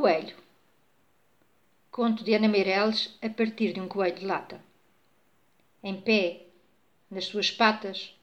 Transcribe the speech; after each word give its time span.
coelho. 0.00 0.34
Conto 1.90 2.24
de 2.24 2.32
Ana 2.32 2.48
Meireles 2.48 3.18
a 3.20 3.28
partir 3.28 3.74
de 3.74 3.80
um 3.82 3.86
coelho 3.86 4.18
de 4.18 4.24
lata. 4.24 4.64
Em 5.84 6.00
pé, 6.00 6.46
nas 7.10 7.26
suas 7.26 7.50
patas, 7.50 8.18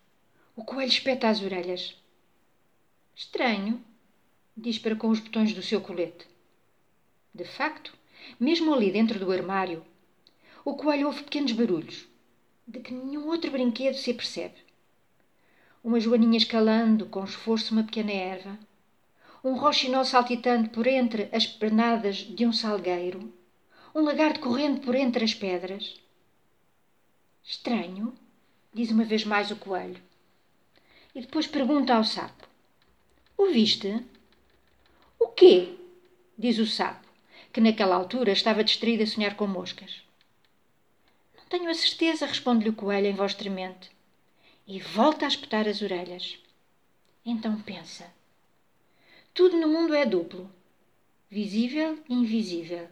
o 0.55 0.63
coelho 0.63 0.89
espeta 0.89 1.29
as 1.29 1.39
orelhas. 1.39 1.95
Estranho, 3.15 3.79
diz 4.55 4.79
para 4.79 4.95
com 4.95 5.09
os 5.09 5.19
botões 5.19 5.53
do 5.53 5.61
seu 5.61 5.79
colete. 5.79 6.25
De 7.31 7.45
facto, 7.45 7.93
mesmo 8.39 8.73
ali 8.73 8.91
dentro 8.91 9.19
do 9.19 9.31
armário, 9.31 9.85
o 10.65 10.73
coelho 10.73 11.05
ouve 11.05 11.21
pequenos 11.21 11.51
barulhos, 11.51 12.07
de 12.67 12.79
que 12.79 12.91
nenhum 12.91 13.27
outro 13.27 13.51
brinquedo 13.51 13.93
se 13.93 14.09
apercebe. 14.09 14.57
Uma 15.83 15.99
joaninha 15.99 16.39
escalando 16.39 17.05
com 17.05 17.23
esforço 17.23 17.71
uma 17.71 17.83
pequena 17.83 18.13
erva, 18.13 18.57
um 19.47 19.55
roxinol 19.55 20.03
saltitando 20.03 20.69
por 20.69 20.85
entre 20.85 21.29
as 21.31 21.47
pernadas 21.47 22.17
de 22.17 22.45
um 22.45 22.51
salgueiro, 22.51 23.33
um 23.95 24.01
lagarto 24.01 24.41
correndo 24.41 24.81
por 24.81 24.93
entre 24.93 25.23
as 25.23 25.33
pedras. 25.33 25.95
Estranho, 27.45 28.13
diz 28.73 28.91
uma 28.91 29.05
vez 29.05 29.23
mais 29.23 29.49
o 29.49 29.55
coelho. 29.55 30.03
E 31.15 31.21
depois 31.21 31.47
pergunta 31.47 31.95
ao 31.95 32.03
sapo: 32.03 32.45
O 33.37 33.45
viste? 33.47 34.03
O 35.17 35.29
quê? 35.29 35.77
diz 36.37 36.59
o 36.59 36.67
sapo, 36.67 37.07
que 37.53 37.61
naquela 37.61 37.95
altura 37.95 38.33
estava 38.33 38.65
distraído 38.65 39.03
a 39.03 39.07
sonhar 39.07 39.37
com 39.37 39.47
moscas. 39.47 40.01
Não 41.37 41.45
tenho 41.45 41.69
a 41.69 41.73
certeza, 41.73 42.25
responde-lhe 42.25 42.71
o 42.71 42.75
coelho 42.75 43.07
em 43.07 43.15
voz 43.15 43.33
tremente. 43.33 43.89
E 44.67 44.81
volta 44.81 45.23
a 45.23 45.29
espetar 45.29 45.69
as 45.69 45.81
orelhas. 45.81 46.37
Então 47.25 47.61
pensa: 47.61 48.16
tudo 49.37 49.55
no 49.55 49.67
mundo 49.67 49.93
é 49.93 50.03
duplo, 50.03 50.49
visível 51.29 51.99
e 52.09 52.13
invisível. 52.15 52.87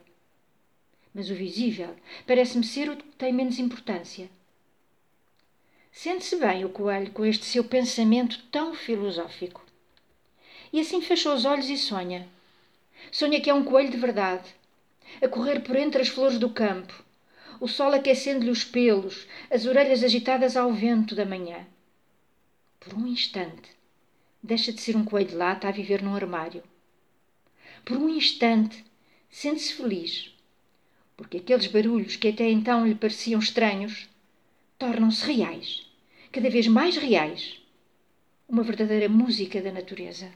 Mas 1.12 1.32
o 1.32 1.34
visível 1.34 1.96
parece-me 2.28 2.64
ser 2.64 2.88
o 2.88 2.96
que 2.96 3.04
tem 3.18 3.34
menos 3.34 3.58
importância. 3.58 4.30
Sente-se 5.92 6.36
bem 6.36 6.64
o 6.64 6.70
coelho 6.70 7.12
com 7.14 7.26
este 7.26 7.46
seu 7.46 7.64
pensamento 7.64 8.44
tão 8.52 8.76
filosófico. 8.76 9.66
E 10.72 10.80
assim 10.80 11.02
fecha 11.02 11.34
os 11.34 11.46
olhos 11.46 11.68
e 11.68 11.80
sonha. 11.80 12.30
Sonha 13.12 13.42
que 13.42 13.50
é 13.50 13.54
um 13.54 13.66
coelho 13.66 13.90
de 13.90 13.98
verdade, 13.98 14.48
a 15.24 15.28
correr 15.28 15.62
por 15.62 15.76
entre 15.76 16.04
as 16.04 16.10
flores 16.10 16.38
do 16.38 16.52
campo, 16.52 16.94
o 17.60 17.68
sol 17.68 17.92
aquecendo-lhe 17.92 18.52
os 18.52 18.64
pelos, 18.64 19.26
as 19.50 19.66
orelhas 19.66 20.04
agitadas 20.04 20.56
ao 20.56 20.72
vento 20.72 21.16
da 21.16 21.26
manhã. 21.26 21.66
Por 22.80 22.94
um 22.94 23.08
instante, 23.08 23.75
deixa 24.46 24.72
de 24.72 24.80
ser 24.80 24.96
um 24.96 25.04
coelho 25.04 25.30
de 25.30 25.36
lata 25.36 25.68
a 25.68 25.72
viver 25.72 26.04
num 26.04 26.16
armário. 26.16 26.64
Por 27.84 27.98
um 27.98 28.08
instante, 28.08 28.86
sente-se 29.30 29.74
feliz, 29.74 30.32
porque 31.18 31.38
aqueles 31.38 31.68
barulhos 31.68 32.16
que 32.16 32.28
até 32.28 32.50
então 32.50 32.88
lhe 32.88 32.96
pareciam 32.96 33.40
estranhos 33.40 34.08
tornam-se 34.78 35.26
reais, 35.26 35.90
cada 36.32 36.50
vez 36.50 36.68
mais 36.68 36.96
reais. 36.96 37.60
Uma 38.48 38.62
verdadeira 38.62 39.10
música 39.10 39.60
da 39.60 39.72
natureza. 39.72 40.32